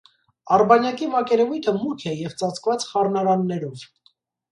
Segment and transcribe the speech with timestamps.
[0.55, 3.85] Արբանյակի մակերևույթը մուգ է և ծածկված խառնարաններով։